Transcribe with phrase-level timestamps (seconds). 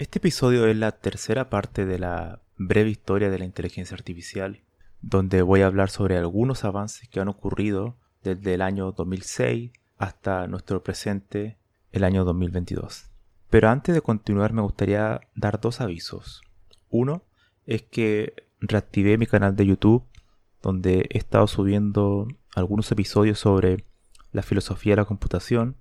[0.00, 4.62] Este episodio es la tercera parte de la breve historia de la inteligencia artificial,
[5.02, 10.46] donde voy a hablar sobre algunos avances que han ocurrido desde el año 2006 hasta
[10.46, 11.58] nuestro presente,
[11.92, 13.10] el año 2022.
[13.50, 16.40] Pero antes de continuar me gustaría dar dos avisos.
[16.88, 17.22] Uno,
[17.66, 20.06] es que reactivé mi canal de YouTube
[20.62, 23.84] donde he estado subiendo algunos episodios sobre
[24.32, 25.76] la filosofía de la computación.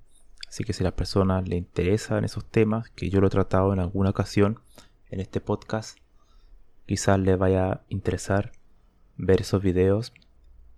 [0.50, 3.72] Así que si a las personas le interesan esos temas, que yo lo he tratado
[3.72, 4.60] en alguna ocasión
[5.12, 6.00] en este podcast,
[6.88, 8.52] quizás les vaya a interesar
[9.16, 10.12] ver esos videos.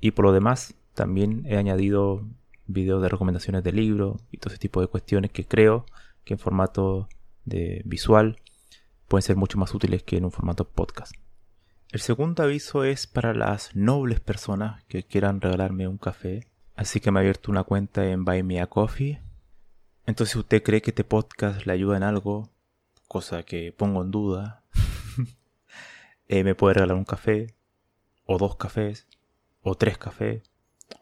[0.02, 2.28] Y por lo demás, también he añadido
[2.67, 5.85] videos de recomendaciones de libros y todo ese tipo de cuestiones que creo
[6.25, 7.08] que en formato
[7.45, 8.41] de visual
[9.08, 11.16] pueden ser mucho más útiles que en un formato podcast.
[11.91, 16.45] El segundo aviso es para las nobles personas que quieran regalarme un café.
[16.75, 19.22] Así que me he abierto una cuenta en Buy Me a Coffee.
[20.11, 22.51] Entonces, si usted cree que este podcast le ayuda en algo,
[23.07, 24.65] cosa que pongo en duda,
[26.27, 27.55] eh, me puede regalar un café,
[28.25, 29.07] o dos cafés,
[29.61, 30.43] o tres cafés,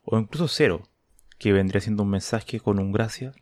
[0.03, 0.87] o incluso cero,
[1.39, 3.35] que vendría siendo un mensaje con un gracias.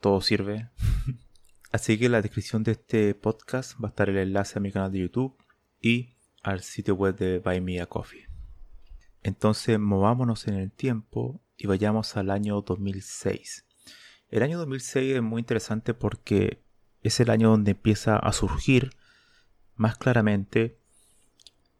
[0.00, 0.70] Todo sirve.
[1.70, 4.72] Así que en la descripción de este podcast va a estar el enlace a mi
[4.72, 5.36] canal de YouTube
[5.80, 8.26] y al sitio web de Buy Me a Coffee.
[9.22, 13.64] Entonces movámonos en el tiempo y vayamos al año 2006.
[14.28, 16.62] El año 2006 es muy interesante porque
[17.02, 18.90] es el año donde empieza a surgir
[19.76, 20.78] más claramente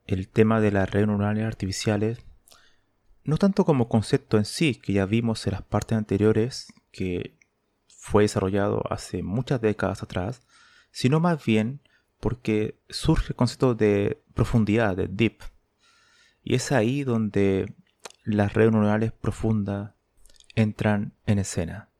[0.06, 2.18] el tema de las redes neuronales artificiales,
[3.24, 7.38] no tanto como concepto en sí, que ya vimos en las partes anteriores, que
[7.88, 10.42] fue desarrollado hace muchas décadas atrás,
[10.90, 11.80] sino más bien
[12.20, 15.42] porque surge el concepto de profundidad, de deep.
[16.42, 17.74] Y es ahí donde
[18.22, 19.92] las redes neuronales profundas
[20.54, 21.93] entran en escena.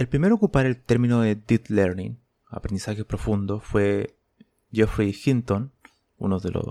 [0.00, 2.16] El primero a ocupar el término de deep learning,
[2.46, 4.16] aprendizaje profundo, fue
[4.72, 5.72] Geoffrey Hinton,
[6.16, 6.64] uno de los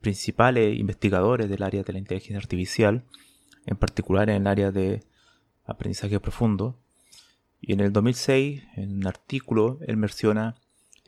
[0.00, 3.02] principales investigadores del área de la inteligencia artificial,
[3.66, 5.02] en particular en el área de
[5.66, 6.78] aprendizaje profundo,
[7.60, 10.54] y en el 2006, en un artículo, él menciona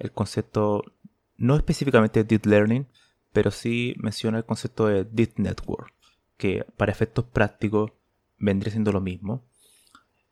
[0.01, 0.83] el concepto,
[1.37, 2.89] no específicamente de Deep Learning,
[3.33, 5.95] pero sí menciona el concepto de Deep Network,
[6.37, 7.93] que para efectos prácticos
[8.37, 9.45] vendría siendo lo mismo.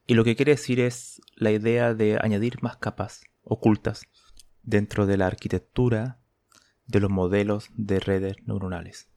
[0.07, 4.03] Y lo que quiere decir es la idea de añadir más capas ocultas
[4.63, 6.19] dentro de la arquitectura
[6.87, 9.09] de los modelos de redes neuronales.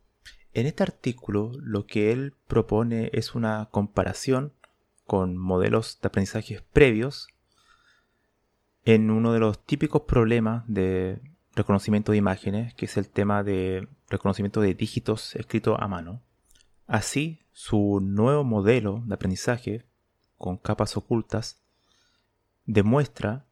[0.53, 4.53] En este artículo lo que él propone es una comparación
[5.06, 7.28] con modelos de aprendizaje previos
[8.85, 11.19] en uno de los típicos problemas de
[11.56, 16.22] reconocimiento de imágenes, que es el tema de reconocimiento de dígitos escritos a mano.
[16.88, 19.85] Así, su nuevo modelo de aprendizaje,
[20.38, 21.62] con capas ocultas,
[22.66, 23.46] demuestra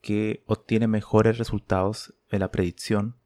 [0.00, 3.16] que obtiene mejores resultados en la predicción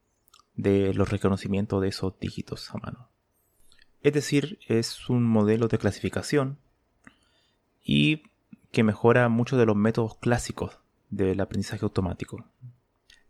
[0.54, 3.08] de los reconocimientos de esos dígitos a mano.
[4.00, 6.58] Es decir, es un modelo de clasificación
[7.82, 8.22] y
[8.70, 10.78] que mejora muchos de los métodos clásicos
[11.10, 12.44] del aprendizaje automático.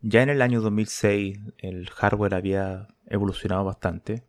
[0.00, 4.25] Ya en el año 2006 el hardware había evolucionado bastante,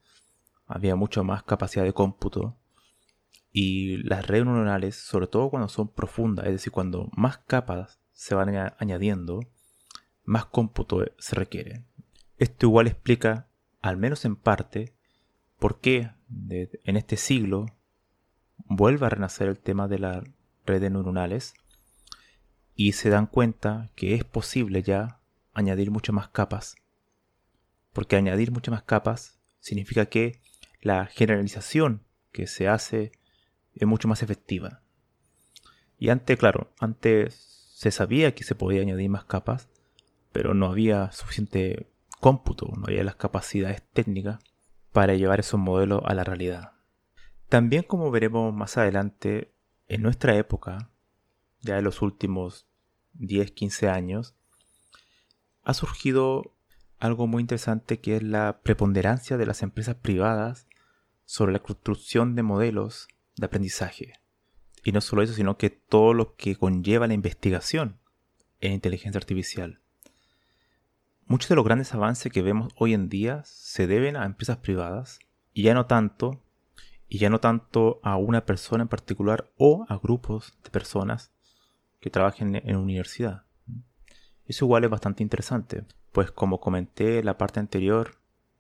[0.68, 2.56] había mucho más capacidad de cómputo
[3.57, 8.36] y las redes neuronales, sobre todo cuando son profundas, es decir, cuando más capas se
[8.36, 9.48] van añadiendo,
[10.25, 11.86] más cómputo se requiere.
[12.38, 13.48] Esto igual explica,
[13.80, 14.94] al menos en parte,
[15.57, 16.12] por qué
[16.50, 17.68] en este siglo
[18.57, 20.25] vuelve a renacer el tema de las
[20.66, 21.54] redes neuronales
[22.75, 25.22] y se dan cuenta que es posible ya
[25.54, 26.75] añadir muchas más capas.
[27.94, 30.42] Porque añadir muchas más capas significa que
[30.81, 32.04] la generalización
[32.34, 33.13] que se hace
[33.75, 34.81] es mucho más efectiva.
[35.98, 37.36] Y antes, claro, antes
[37.74, 39.69] se sabía que se podía añadir más capas,
[40.31, 41.88] pero no había suficiente
[42.19, 44.39] cómputo, no había las capacidades técnicas
[44.92, 46.72] para llevar esos modelos a la realidad.
[47.50, 49.54] También como veremos más adelante,
[49.88, 50.89] en nuestra época,
[51.62, 52.68] ya en los últimos
[53.13, 54.36] 10, 15 años,
[55.63, 56.56] ha surgido
[57.00, 60.68] algo muy interesante que es la preponderancia de las empresas privadas
[61.25, 64.14] sobre la construcción de modelos de aprendizaje.
[64.84, 68.00] Y no solo eso, sino que todo lo que conlleva la investigación
[68.62, 69.80] en inteligencia artificial.
[71.26, 75.20] Muchos de los grandes avances que vemos hoy en día se deben a empresas privadas
[75.54, 76.42] y ya no tanto
[77.08, 81.32] y ya no tanto a una persona en particular o a grupos de personas
[82.00, 83.44] que trabajen en universidad.
[84.46, 88.18] Eso igual es bastante interesante, pues como comenté en la parte anterior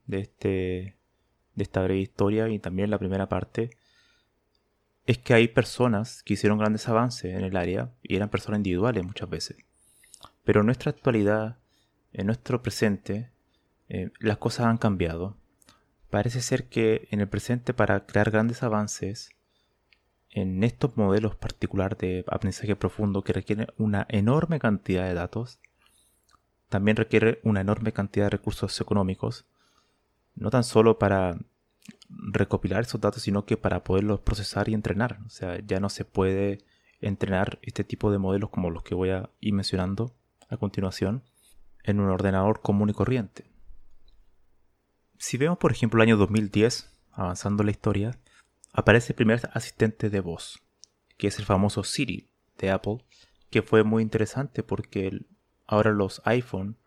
[0.07, 0.97] de, este,
[1.53, 3.69] de esta breve historia y también en la primera parte,
[5.05, 9.03] es que hay personas que hicieron grandes avances en el área y eran personas individuales
[9.03, 9.57] muchas veces.
[10.43, 11.57] Pero en nuestra actualidad,
[12.13, 13.29] en nuestro presente,
[13.87, 15.37] eh, las cosas han cambiado.
[16.09, 19.29] Parece ser que en el presente para crear grandes avances
[20.31, 25.59] en estos modelos particulares de aprendizaje profundo que requieren una enorme cantidad de datos,
[26.67, 29.45] también requiere una enorme cantidad de recursos económicos,
[30.35, 31.37] no tan solo para
[32.09, 35.19] recopilar esos datos, sino que para poderlos procesar y entrenar.
[35.25, 36.59] O sea, ya no se puede
[36.99, 40.15] entrenar este tipo de modelos como los que voy a ir mencionando
[40.49, 41.23] a continuación
[41.83, 43.51] en un ordenador común y corriente.
[45.17, 48.19] Si vemos, por ejemplo, el año 2010, avanzando la historia,
[48.73, 50.61] aparece el primer asistente de voz,
[51.17, 53.05] que es el famoso Siri de Apple,
[53.49, 55.25] que fue muy interesante porque
[55.65, 56.77] ahora los iPhone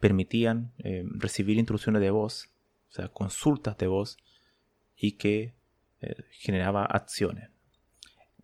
[0.00, 2.53] permitían eh, recibir instrucciones de voz,
[2.94, 4.18] o sea, consultas de voz,
[4.96, 5.52] y que
[6.00, 7.50] eh, generaba acciones.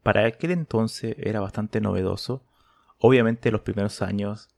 [0.02, 2.42] Para aquel entonces era bastante novedoso.
[2.98, 4.48] Obviamente los primeros años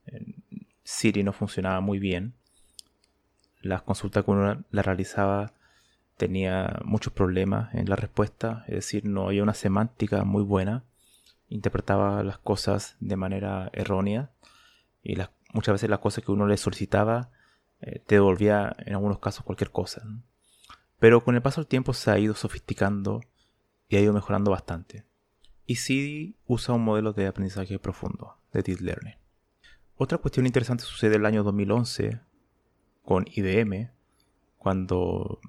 [0.83, 2.33] Siri no funcionaba muy bien.
[3.61, 5.53] Las consultas que uno la realizaba
[6.17, 10.85] tenía muchos problemas en la respuesta, es decir, no había una semántica muy buena,
[11.51, 14.31] interpretaba las cosas de manera errónea
[15.03, 15.17] y
[15.53, 17.31] muchas veces las cosas que uno le solicitaba
[17.83, 20.03] eh, te devolvía en algunos casos cualquier cosa.
[20.99, 23.21] Pero con el paso del tiempo se ha ido sofisticando
[23.89, 25.05] y ha ido mejorando bastante.
[25.67, 29.17] Y sí usa un modelo de aprendizaje profundo, de Deep Learning.
[29.97, 32.21] Otra cuestión interesante sucede el año 2011
[33.05, 33.91] con IBM,
[34.59, 35.41] cuando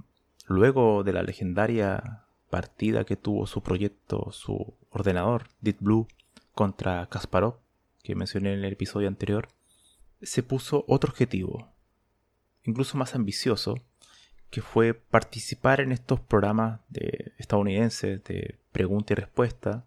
[0.48, 6.08] luego de la legendaria partida que tuvo su proyecto, su ordenador, Deep Blue,
[6.54, 7.60] contra Kasparov,
[8.04, 9.48] que mencioné en el episodio anterior,
[10.22, 11.73] se puso otro objetivo,
[12.64, 13.76] incluso más ambicioso,
[14.50, 19.86] que fue participar en estos programas de estadounidenses de pregunta y respuesta,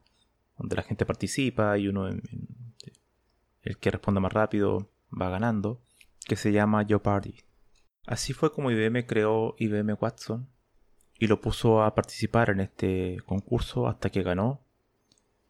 [0.58, 5.82] donde la gente participa y uno, el que responda más rápido, va ganando,
[6.26, 7.36] que se llama Jeopardy.
[8.06, 10.48] Así fue como IBM creó IBM Watson
[11.18, 14.66] y lo puso a participar en este concurso hasta que ganó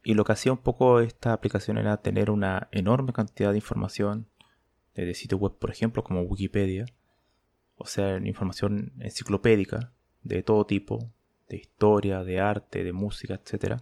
[0.07, 4.29] y lo que hacía un poco esta aplicación era tener una enorme cantidad de información
[4.95, 6.87] de sitios web, por ejemplo, como Wikipedia.
[7.77, 9.93] O sea, información enciclopédica
[10.23, 11.13] de todo tipo,
[11.49, 13.81] de historia, de arte, de música, etc.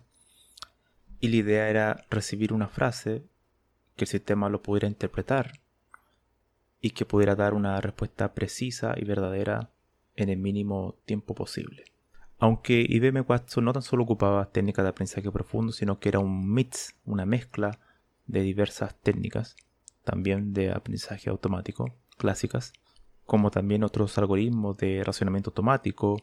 [1.20, 3.25] Y la idea era recibir una frase
[3.96, 5.61] que el sistema lo pudiera interpretar
[6.81, 9.70] y que pudiera dar una respuesta precisa y verdadera
[10.17, 11.84] en el mínimo tiempo posible.
[12.39, 16.53] Aunque IBM Watson no tan solo ocupaba técnicas de aprendizaje profundo, sino que era un
[16.53, 17.79] mix, una mezcla
[18.27, 19.56] de diversas técnicas,
[20.05, 22.72] también de aprendizaje automático, clásicas,
[23.27, 26.21] como también otros algoritmos de racionamiento automático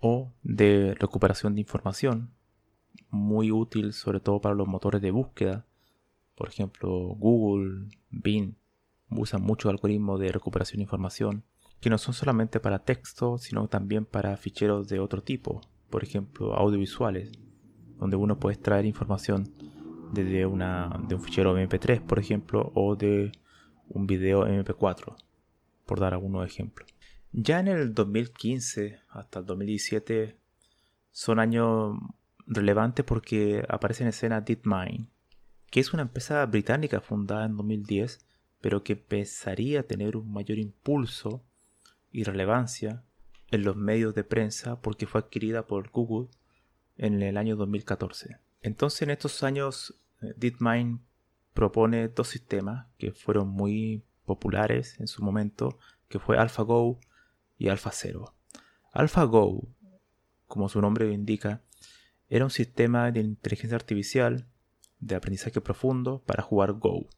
[0.00, 2.30] o de recuperación de información,
[3.10, 5.66] muy útil sobre todo para los motores de búsqueda,
[6.34, 8.54] por ejemplo Google, Bing,
[9.10, 11.44] usan muchos algoritmos de recuperación de información
[11.80, 16.54] que no son solamente para texto, sino también para ficheros de otro tipo, por ejemplo,
[16.54, 17.30] audiovisuales,
[17.98, 19.52] donde uno puede extraer información
[20.12, 23.32] desde una, de un fichero MP3, por ejemplo, o de
[23.88, 25.14] un video MP4,
[25.88, 26.94] por dar algunos ejemplos.
[27.32, 30.36] Ya en el 2015 hasta el 2017
[31.10, 31.96] son años
[32.46, 35.08] relevantes porque aparece en escena DeepMind,
[35.70, 38.20] que es una empresa británica fundada en 2010,
[38.60, 41.42] pero que empezaría a tener un mayor impulso
[42.12, 43.02] y relevancia
[43.50, 46.28] en los medios de prensa porque fue adquirida por Google
[46.96, 48.38] en el año 2014.
[48.60, 51.00] Entonces en estos años eh, DeepMind
[51.54, 57.00] propone dos sistemas que fueron muy populares en su momento, que fue AlphaGo
[57.58, 58.36] y AlphaZero.
[58.92, 59.66] AlphaGo,
[60.46, 61.62] como su nombre indica,
[62.28, 64.46] era un sistema de inteligencia artificial
[65.00, 67.08] de aprendizaje profundo para jugar Go.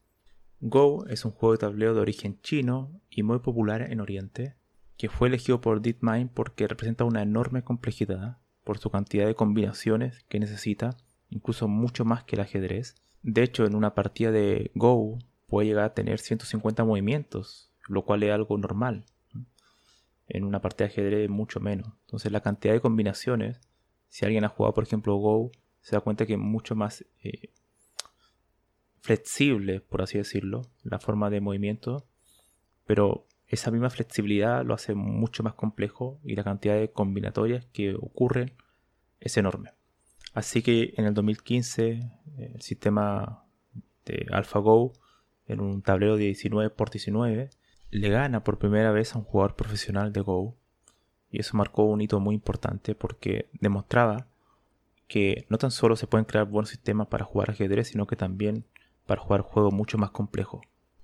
[0.61, 4.57] Go es un juego de tablero de origen chino y muy popular en Oriente,
[4.97, 10.23] que fue elegido por DeepMind porque representa una enorme complejidad por su cantidad de combinaciones
[10.29, 10.97] que necesita,
[11.31, 12.95] incluso mucho más que el ajedrez.
[13.23, 15.19] De hecho, en una partida de Go
[15.50, 19.04] puede llegar a tener 150 movimientos, lo cual es algo normal.
[20.28, 21.88] En una partida de ajedrez mucho menos.
[22.02, 23.61] Entonces la cantidad de combinaciones,
[24.09, 27.50] si alguien ha jugado por ejemplo Go, se da cuenta que es mucho más eh,
[29.00, 32.07] flexible, por así decirlo, la forma de movimiento,
[32.87, 37.97] pero esa misma flexibilidad lo hace mucho más complejo y la cantidad de combinatorias que
[37.97, 38.52] ocurren
[39.19, 39.73] es enorme.
[40.33, 43.45] Así que en el 2015 el sistema
[44.04, 44.92] de AlphaGo
[45.50, 47.50] en un tablero de 19 x 19
[47.90, 50.57] le gana por primera vez a un jugador profesional de Go
[51.30, 54.28] y eso marcó un hito muy importante porque demostraba
[55.09, 58.64] que no tan solo se pueden crear buenos sistemas para jugar ajedrez, sino que también
[59.07, 60.61] para jugar juegos mucho más complejos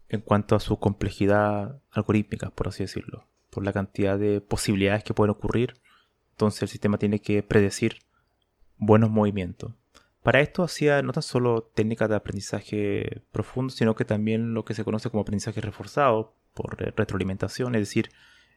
[0.08, 5.14] en cuanto a su complejidad algorítmica, por así decirlo, por la cantidad de posibilidades que
[5.14, 5.74] pueden ocurrir.
[6.30, 7.98] Entonces el sistema tiene que predecir
[8.76, 9.72] buenos movimientos.
[10.26, 14.74] Para esto hacía no tan solo técnicas de aprendizaje profundo, sino que también lo que
[14.74, 18.10] se conoce como aprendizaje reforzado por retroalimentación, es decir,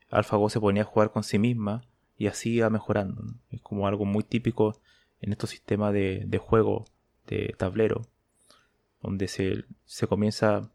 [0.10, 1.84] AlphaGo se ponía a jugar con sí misma
[2.18, 3.22] y así iba mejorando.
[3.52, 4.82] Es como algo muy típico
[5.22, 6.86] en estos sistemas de, juego
[7.28, 8.02] de tablero
[9.04, 9.64] donde se,
[10.08, 10.72] comienza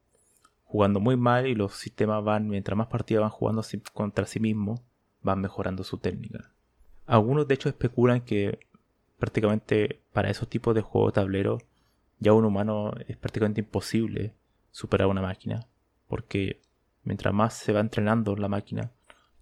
[0.62, 4.80] jugando muy mal y los sistemas van, mientras más partidas van jugando contra sí mismos,
[5.22, 6.52] van mejorando su técnica.
[7.04, 8.60] Algunos de hecho especulan que
[9.24, 11.58] prácticamente para esos tipos de juegos de tablero
[12.18, 14.34] ya un humano es prácticamente imposible
[14.70, 15.66] superar una máquina,
[16.08, 16.60] porque
[17.04, 18.90] mientras más se va entrenando la máquina,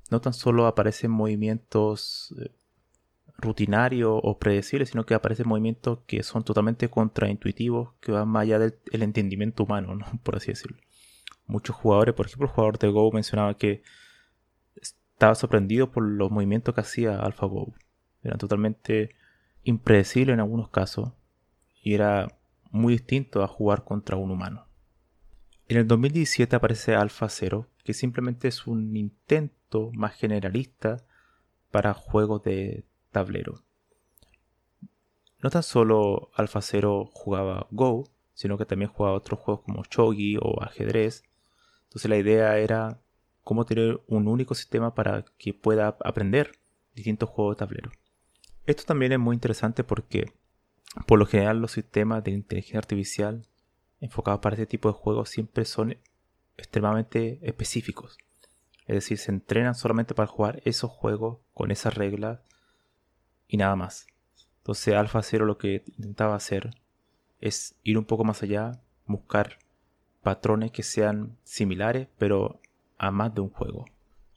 [0.08, 2.50] no tan solo aparecen movimientos eh,
[3.38, 8.60] rutinario o predecible, sino que aparecen movimientos que son totalmente contraintuitivos, que van más allá
[8.60, 10.78] del entendimiento humano, por así decirlo.
[11.46, 13.82] Muchos jugadores, por ejemplo, el jugador de Go mencionaba que
[14.76, 17.74] estaba sorprendido por los movimientos que hacía AlphaGo.
[18.22, 19.16] Eran totalmente
[19.64, 21.12] impredecibles en algunos casos
[21.82, 22.28] y era
[22.70, 24.66] muy distinto a jugar contra un humano.
[25.68, 31.04] En el 2017 aparece Alpha Zero, que simplemente es un intento más generalista
[31.70, 33.62] para juegos de tablero.
[35.42, 38.04] No tan solo Alpha Zero jugaba Go,
[38.34, 41.24] sino que también jugaba otros juegos como Shogi o ajedrez.
[41.84, 43.00] Entonces la idea era
[43.42, 46.52] cómo tener un único sistema para que pueda aprender
[46.94, 47.90] distintos juegos de tablero.
[48.64, 50.32] Esto también es muy interesante porque
[51.06, 53.46] por lo general los sistemas de inteligencia artificial
[54.00, 55.96] enfocados para este tipo de juegos siempre son
[56.56, 58.18] extremadamente específicos.
[58.86, 62.40] Es decir, se entrenan solamente para jugar esos juegos con esas reglas
[63.48, 64.06] y nada más.
[64.58, 66.70] Entonces Alpha Zero lo que intentaba hacer
[67.40, 69.58] es ir un poco más allá, buscar
[70.22, 72.60] patrones que sean similares pero
[72.98, 73.86] a más de un juego,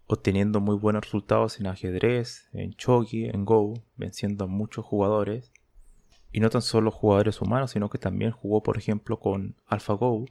[0.07, 5.51] obteniendo muy buenos resultados en ajedrez, en chogi, en go, venciendo a muchos jugadores.
[6.31, 10.25] Y no tan solo jugadores humanos, sino que también jugó, por ejemplo, con AlphaGo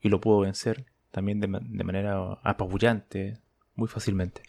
[0.00, 3.40] y lo pudo vencer también de, de manera apabullante,
[3.74, 4.42] muy fácilmente.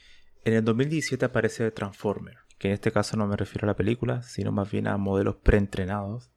[0.43, 4.21] En el 2017 aparece Transformer, que en este caso no me refiero a la película,
[4.21, 6.29] sino más bien a modelos preentrenados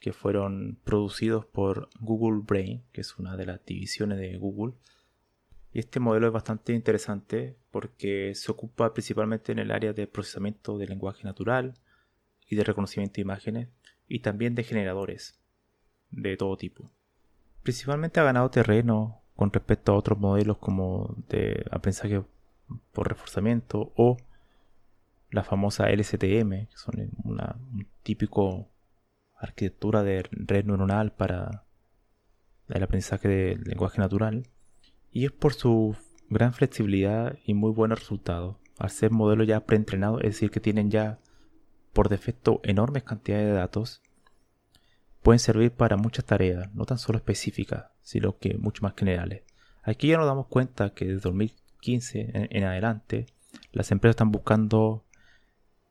[0.00, 4.74] que fueron producidos por Google Brain, que es una de las divisiones de Google.
[5.72, 10.78] Y este modelo es bastante interesante porque se ocupa principalmente en el área de procesamiento
[10.78, 11.74] de lenguaje natural
[12.48, 13.68] y de reconocimiento de imágenes
[14.08, 15.40] y también de generadores
[16.10, 16.90] de todo tipo.
[17.62, 22.22] Principalmente ha ganado terreno con respecto a otros modelos como de aprendizaje
[22.92, 24.16] por reforzamiento o
[25.30, 28.68] la famosa LSTM, que son una un típico
[29.36, 31.64] arquitectura de red neuronal para
[32.68, 34.46] el aprendizaje del lenguaje natural.
[35.12, 35.96] Y es por su
[36.28, 38.56] gran flexibilidad y muy buenos resultados.
[38.78, 41.18] Al ser modelos ya preentrenados, es decir, que tienen ya
[41.92, 44.02] por defecto enormes cantidades de datos,
[45.22, 49.42] pueden servir para muchas tareas, no tan solo específicas, sino que mucho más generales.
[49.82, 53.26] Aquí ya nos damos cuenta que desde 2015 en adelante,
[53.72, 55.04] las empresas están buscando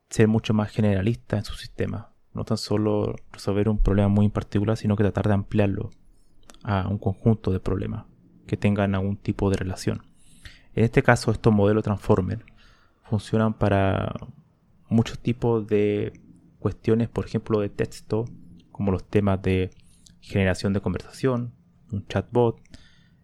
[0.10, 2.14] ser mucho más generalista en su sistema.
[2.34, 5.90] No tan solo resolver un problema muy en particular, sino que tratar de ampliarlo
[6.64, 8.09] a un conjunto de problemas
[8.50, 10.02] que tengan algún tipo de relación.
[10.74, 12.44] En este caso, estos modelos Transformer
[13.04, 14.12] funcionan para
[14.90, 16.14] muchos tipos de
[16.58, 18.26] cuestiones, por ejemplo, de texto,
[18.72, 19.70] como los temas de
[20.20, 21.54] generación de conversación,
[21.92, 22.60] un chatbot,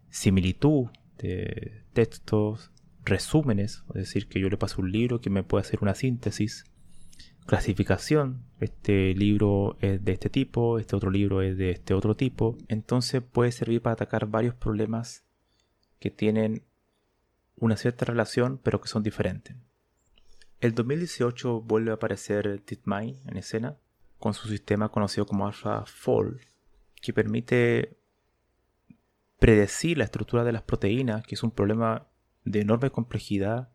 [0.09, 2.71] similitud de textos,
[3.03, 6.65] resúmenes, es decir, que yo le paso un libro que me puede hacer una síntesis,
[7.45, 8.43] clasificación.
[8.59, 12.57] Este libro es de este tipo, este otro libro es de este otro tipo.
[12.67, 15.23] Entonces puede servir para atacar varios problemas
[15.99, 16.63] que tienen
[17.57, 19.55] una cierta relación pero que son diferentes.
[20.59, 23.77] El 2018 vuelve a aparecer DeepMind en escena
[24.17, 26.39] con su sistema conocido como AlphaFold
[27.01, 27.97] que permite
[29.37, 32.07] predecir la estructura de las proteínas, que es un problema
[32.45, 33.69] de enorme complejidad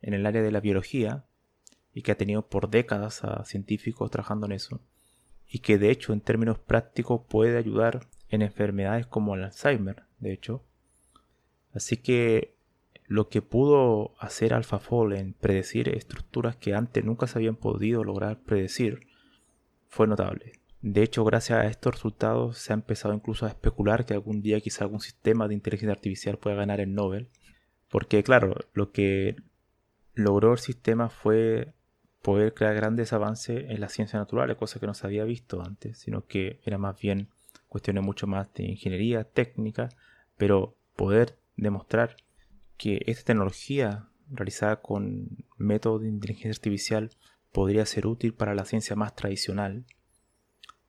[0.00, 1.26] en el área de la biología
[1.94, 4.80] y que ha tenido por décadas a científicos trabajando en eso
[5.48, 10.32] y que de hecho en términos prácticos puede ayudar en enfermedades como el Alzheimer, de
[10.32, 10.64] hecho.
[11.72, 12.56] Así que
[13.06, 18.40] lo que pudo hacer AlphaFold en predecir estructuras que antes nunca se habían podido lograr
[18.40, 19.06] predecir
[19.88, 20.60] fue notable.
[20.80, 24.60] De hecho, gracias a estos resultados se ha empezado incluso a especular que algún día
[24.60, 27.30] quizá algún sistema de inteligencia artificial pueda ganar el Nobel.
[27.88, 29.36] Porque claro, lo que
[30.14, 31.72] logró el sistema fue
[32.24, 35.98] poder crear grandes avances en la ciencia natural, cosa que no se había visto antes,
[35.98, 37.28] sino que era más bien
[37.68, 39.90] cuestiones mucho más de ingeniería técnica,
[40.38, 42.16] pero poder demostrar
[42.78, 47.10] que esta tecnología realizada con métodos de inteligencia artificial
[47.52, 49.84] podría ser útil para la ciencia más tradicional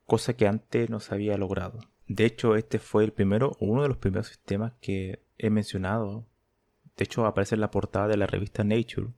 [0.06, 1.80] cosa que antes no se había logrado.
[2.08, 6.24] De hecho, este fue el primero, uno de los primeros sistemas que he mencionado.
[6.96, 9.08] De hecho, aparece en la portada de la revista Nature,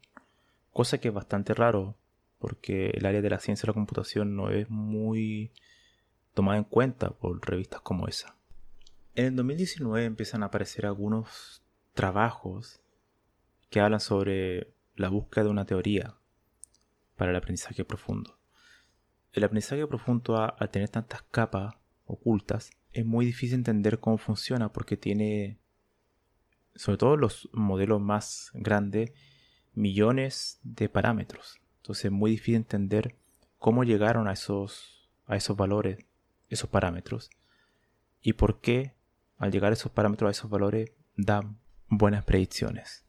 [0.72, 1.96] cosa que es bastante raro,
[2.38, 5.50] porque el área de la ciencia de la computación no es muy
[6.35, 8.37] tomada en cuenta por revistas como esa.
[9.14, 11.62] En el 2019 empiezan a aparecer algunos
[11.95, 12.80] trabajos
[13.71, 16.14] que hablan sobre la búsqueda de una teoría
[17.16, 18.38] para el aprendizaje profundo.
[19.33, 21.75] El aprendizaje profundo al tener tantas capas
[22.07, 25.59] ocultas es muy difícil entender cómo funciona porque tiene,
[26.75, 29.12] sobre todo los modelos más grandes,
[29.75, 31.61] millones de parámetros.
[31.88, 33.16] Entonces es muy difícil entender
[33.59, 35.99] cómo llegaron a esos, a esos valores,
[36.49, 37.30] esos parámetros
[38.21, 38.95] y por qué
[39.38, 43.04] al llegar a esos parámetros, a esos valores, dan buenas predicciones.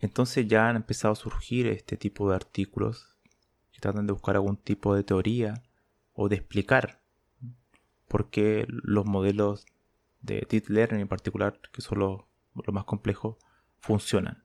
[0.00, 3.18] Entonces ya han empezado a surgir este tipo de artículos
[3.80, 5.62] tratan de buscar algún tipo de teoría
[6.12, 7.00] o de explicar
[8.08, 9.66] por qué los modelos
[10.20, 12.20] de deep learning en particular, que son los,
[12.72, 13.36] más complejos,
[13.78, 14.44] funcionan.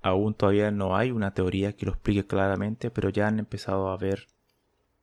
[0.00, 3.94] Aún todavía no hay una teoría que lo explique claramente, pero ya han empezado a
[3.94, 4.28] haber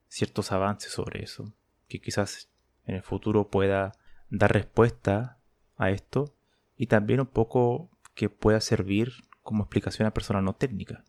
[0.07, 1.51] ciertos avances sobre eso,
[1.87, 2.49] que quizás
[2.85, 3.93] en el futuro pueda
[4.29, 5.37] dar respuesta
[5.77, 6.33] a esto
[6.77, 9.11] y también un poco que pueda servir
[9.43, 11.03] como explicación a personas no técnicas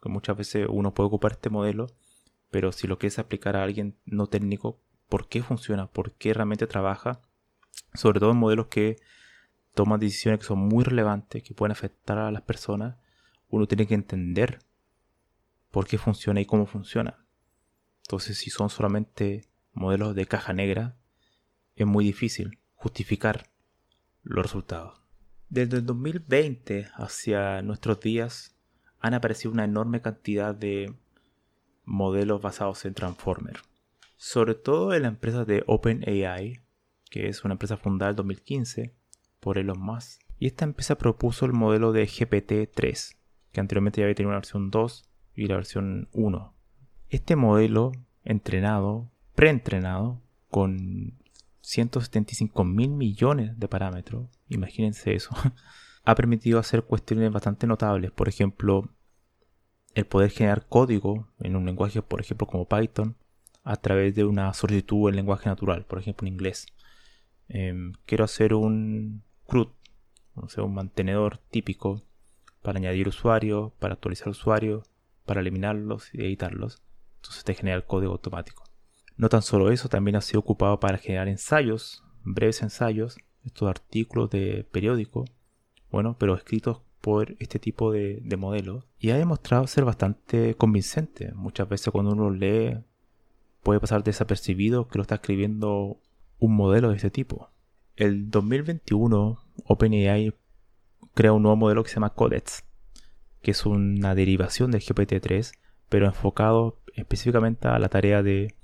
[0.00, 1.86] que muchas veces uno puede ocupar este modelo,
[2.50, 5.86] pero si lo quieres aplicar a alguien no técnico, ¿por qué funciona?
[5.86, 7.20] ¿Por qué realmente trabaja?
[7.94, 8.96] Sobre todo en modelos que
[9.74, 12.96] toman decisiones que son muy relevantes, que pueden afectar a las personas,
[13.50, 14.60] uno tiene que entender
[15.70, 17.24] por qué funciona y cómo funciona.
[18.02, 20.96] Entonces, si son solamente modelos de caja negra,
[21.76, 23.50] es muy difícil justificar
[24.22, 25.00] los resultados.
[25.48, 28.56] Desde el 2020 hacia nuestros días,
[29.00, 30.94] han aparecido una enorme cantidad de
[31.84, 33.60] modelos basados en Transformer.
[34.16, 36.60] Sobre todo en la empresa de OpenAI,
[37.10, 38.94] que es una empresa fundada en 2015
[39.40, 40.20] por Elon Musk.
[40.38, 43.16] Y esta empresa propuso el modelo de GPT-3,
[43.52, 46.54] que anteriormente ya había tenido una versión 2 y la versión 1.
[47.08, 47.92] Este modelo
[48.24, 51.18] entrenado, preentrenado, con
[51.62, 55.30] 175 mil millones de parámetros, imagínense eso,
[56.04, 58.10] ha permitido hacer cuestiones bastante notables.
[58.10, 58.90] Por ejemplo,
[59.94, 63.16] el poder generar código en un lenguaje, por ejemplo, como Python,
[63.62, 66.66] a través de una solicitud en lenguaje natural, por ejemplo, en inglés.
[67.48, 69.68] Em, quiero hacer un CRUD,
[70.34, 72.02] o sea, un mantenedor típico
[72.62, 74.84] para añadir usuarios, para actualizar usuarios,
[75.24, 76.82] para eliminarlos y editarlos.
[77.16, 78.64] Entonces te genera el código automático.
[79.16, 84.30] No tan solo eso, también ha sido ocupado para generar ensayos, breves ensayos, estos artículos
[84.30, 85.24] de periódico
[85.90, 91.32] bueno, pero escritos por este tipo de, modelos y ha demostrado ser bastante convincente.
[91.34, 92.78] Muchas veces cuando uno lee
[93.62, 95.98] puede pasar desapercibido que lo está escribiendo
[96.38, 97.50] un modelo de este tipo.
[97.96, 100.34] El 2021 OpenAI
[101.14, 102.64] crea un nuevo modelo que se llama Codex,
[103.42, 105.52] que es una derivación del GPT-3,
[105.88, 108.54] pero enfocado específicamente a la tarea de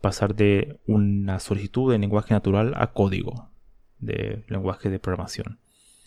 [0.00, 3.50] pasar de una solicitud de lenguaje natural a código
[3.98, 5.58] de lenguaje de programación.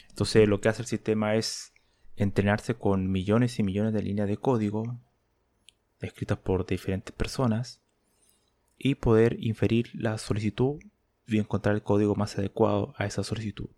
[0.10, 1.74] Entonces lo que hace el sistema es
[2.16, 5.00] entrenarse con millones y millones de líneas de código
[6.00, 7.82] escritas por diferentes personas
[8.78, 10.80] y poder inferir la solicitud
[11.28, 13.70] y encontrar el código más adecuado a esa solicitud.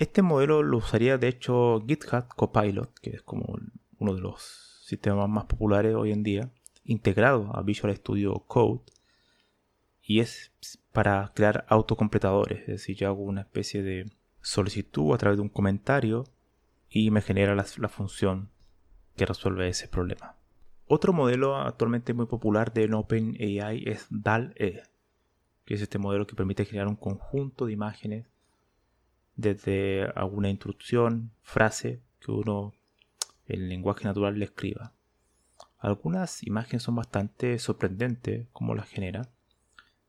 [0.00, 3.58] Este modelo lo usaría de hecho GitHub Copilot, que es como
[3.98, 6.50] uno de los sistemas más populares hoy en día,
[6.84, 8.80] integrado a Visual Studio Code
[10.00, 10.52] y es
[10.92, 14.10] para crear autocompletadores, es decir, yo hago una especie de
[14.40, 16.24] solicitud a través de un comentario
[16.88, 18.48] y me genera la, función
[19.16, 20.34] que resuelve ese problema.
[20.86, 24.82] Otro modelo actualmente muy popular de OpenAI es DAL-E,
[25.66, 28.30] que es este modelo que permite generar un conjunto de imágenes
[29.40, 32.72] desde alguna instrucción, frase que uno
[33.46, 34.92] en lenguaje natural le escriba.
[35.78, 39.28] Algunas imágenes son bastante sorprendentes como las genera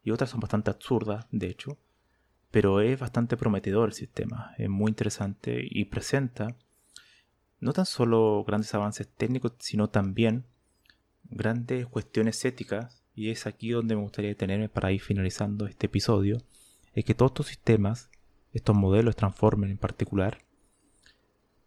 [0.03, 1.77] y otras son bastante absurdas, de hecho,
[2.51, 6.55] pero es bastante prometedor el sistema, es muy interesante y presenta
[7.59, 10.45] no tan solo grandes avances técnicos, sino también
[11.23, 16.41] grandes cuestiones éticas, y es aquí donde me gustaría detenerme para ir finalizando este episodio,
[16.93, 18.09] es que todos estos sistemas,
[18.53, 20.39] estos modelos Transformer en particular,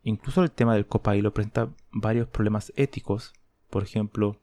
[0.03, 3.33] incluso el tema del copilot presenta varios problemas éticos,
[3.71, 4.41] por ejemplo,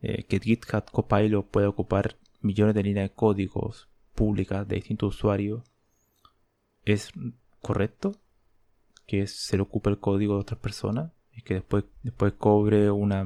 [0.00, 5.62] eh, que GitHub Copilot puede ocupar millones de líneas de códigos públicas de distintos usuarios,
[6.84, 7.10] ¿es
[7.60, 8.12] correcto?
[9.06, 13.24] que se le ocupe el código de otras personas y que después, después cobre una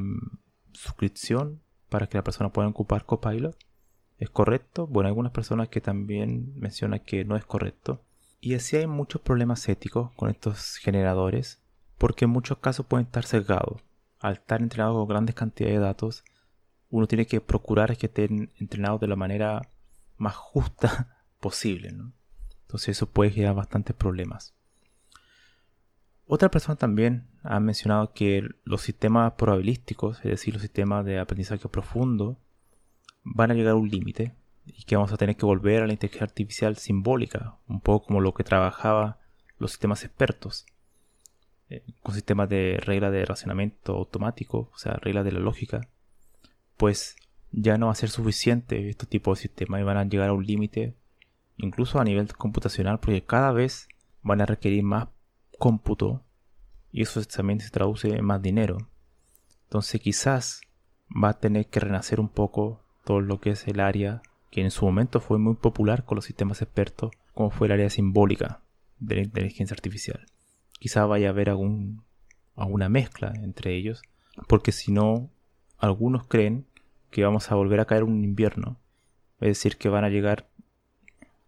[0.73, 3.57] suscripción para que la persona pueda ocupar Copilot.
[4.21, 4.87] ¿Es correcto?
[4.87, 8.03] Bueno, hay algunas personas que también mencionan que no es correcto.
[8.39, 11.63] Y así hay muchos problemas éticos con estos generadores,
[11.97, 13.81] porque en muchos casos pueden estar sesgados.
[14.19, 16.25] Al estar entrenados con grandes cantidades de datos,
[16.91, 19.63] uno tiene que procurar que estén entrenados de la manera
[20.19, 21.89] más justa posible.
[21.89, 24.55] Entonces eso puede generar bastantes problemas.
[26.27, 31.71] Otra persona también ha mencionado que los sistemas probabilísticos, es decir, los sistemas de aprendizaje
[31.71, 32.39] profundo,
[33.23, 34.35] van a llegar a un límite
[34.67, 38.21] y que vamos a tener que volver a la inteligencia artificial simbólica, un poco como
[38.21, 39.19] lo que trabajaba
[39.59, 40.67] los sistemas expertos,
[41.69, 45.89] eh, con sistemas de regla de racionamiento automático, o sea, reglas de la lógica,
[46.77, 47.17] pues
[47.53, 50.33] ya no va a ser suficiente este tipo de sistemas y van a llegar a
[50.33, 50.95] un límite,
[51.57, 53.89] incluso a nivel computacional, porque cada vez
[54.23, 55.09] van a requerir más
[55.59, 56.25] cómputo
[56.93, 58.79] y eso también se traduce en más dinero.
[59.65, 60.61] Entonces quizás
[61.11, 64.71] va a tener que renacer un poco todo lo que es el área que en
[64.71, 68.61] su momento fue muy popular con los sistemas expertos, como fue el área simbólica
[68.99, 70.27] de la inteligencia artificial.
[70.79, 72.03] Quizás vaya a haber algún,
[72.57, 74.03] alguna mezcla entre ellos,
[74.49, 75.31] porque si no,
[75.79, 76.67] algunos creen
[77.11, 78.79] que vamos a volver a caer un invierno,
[79.41, 80.49] es decir, que van a llegar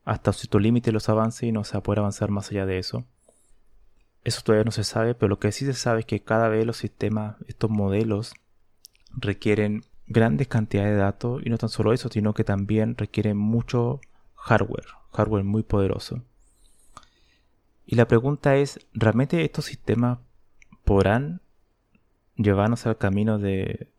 [0.05, 2.79] hasta cierto límite los avances y no se va a poder avanzar más allá de
[2.79, 3.05] eso.
[4.25, 6.65] Eso todavía no se sabe, pero lo que sí se sabe es que cada vez
[6.65, 8.35] los sistemas, estos modelos,
[9.15, 14.01] requieren grandes cantidades de datos y no tan solo eso, sino que también requieren mucho
[14.35, 16.23] hardware, hardware muy poderoso.
[17.87, 20.19] Y la pregunta es, ¿realmente estos sistemas
[20.85, 21.43] podrán
[22.37, 23.93] llevarnos al camino de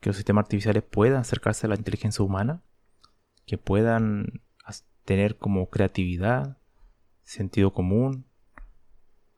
[0.00, 2.62] que los sistemas artificiales puedan acercarse a la inteligencia humana?
[3.46, 4.40] Que puedan
[5.04, 6.58] tener como creatividad,
[7.24, 8.26] sentido común,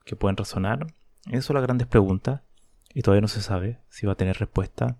[0.05, 0.87] que pueden razonar?
[1.31, 2.43] Esas son las grandes preguntas
[2.93, 4.99] y todavía no se sabe si va a tener respuesta.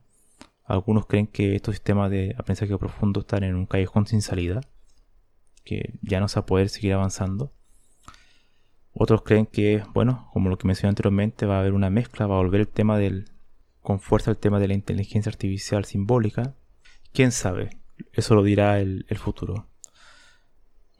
[0.65, 4.61] Algunos creen que estos sistemas de aprendizaje profundo están en un callejón sin salida,
[5.65, 7.53] que ya no se va a poder seguir avanzando.
[8.95, 12.37] Otros creen que, bueno, como lo que mencioné anteriormente, va a haber una mezcla, va
[12.37, 13.31] a volver el tema del,
[13.81, 16.55] con fuerza el tema de la inteligencia artificial simbólica.
[17.13, 17.79] ¿Quién sabe?
[18.13, 19.67] Eso lo dirá el, el futuro.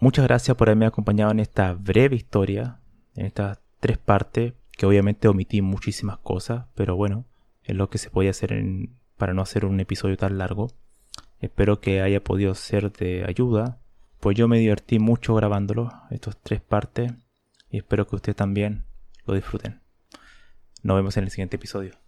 [0.01, 2.81] Muchas gracias por haberme acompañado en esta breve historia,
[3.15, 7.27] en esta tres partes, que obviamente omití muchísimas cosas, pero bueno,
[7.63, 10.73] es lo que se podía hacer en, para no hacer un episodio tan largo.
[11.39, 13.79] Espero que haya podido ser de ayuda,
[14.19, 17.13] pues yo me divertí mucho grabándolo, estos tres partes,
[17.71, 18.85] y espero que ustedes también
[19.25, 19.81] lo disfruten.
[20.83, 22.02] Nos vemos en el siguiente episodio.